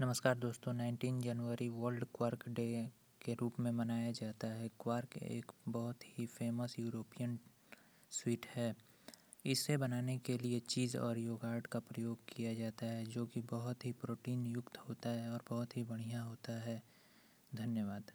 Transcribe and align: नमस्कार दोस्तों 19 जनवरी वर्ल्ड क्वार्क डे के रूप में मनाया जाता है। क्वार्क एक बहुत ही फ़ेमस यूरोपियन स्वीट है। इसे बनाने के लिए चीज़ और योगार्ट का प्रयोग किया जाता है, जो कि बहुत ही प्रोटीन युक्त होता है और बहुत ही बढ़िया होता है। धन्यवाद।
नमस्कार 0.00 0.38
दोस्तों 0.38 0.74
19 0.74 1.20
जनवरी 1.20 1.68
वर्ल्ड 1.68 2.04
क्वार्क 2.04 2.48
डे 2.48 2.90
के 3.22 3.34
रूप 3.34 3.60
में 3.60 3.70
मनाया 3.70 4.12
जाता 4.12 4.48
है। 4.48 4.68
क्वार्क 4.68 5.16
एक 5.16 5.52
बहुत 5.68 5.96
ही 6.04 6.26
फ़ेमस 6.26 6.78
यूरोपियन 6.78 7.38
स्वीट 8.10 8.46
है। 8.46 8.76
इसे 9.46 9.76
बनाने 9.76 10.18
के 10.18 10.38
लिए 10.38 10.60
चीज़ 10.60 10.98
और 10.98 11.18
योगार्ट 11.18 11.66
का 11.66 11.78
प्रयोग 11.78 12.18
किया 12.28 12.54
जाता 12.54 12.86
है, 12.86 13.04
जो 13.04 13.26
कि 13.26 13.40
बहुत 13.40 13.86
ही 13.86 13.92
प्रोटीन 13.92 14.46
युक्त 14.46 14.78
होता 14.78 15.10
है 15.10 15.30
और 15.30 15.42
बहुत 15.50 15.76
ही 15.76 15.84
बढ़िया 15.84 16.22
होता 16.22 16.52
है। 16.52 16.82
धन्यवाद। 17.54 18.10